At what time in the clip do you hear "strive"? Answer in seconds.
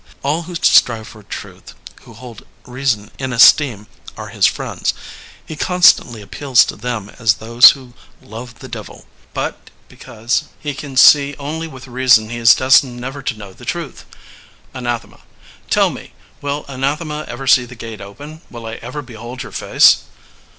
0.55-1.07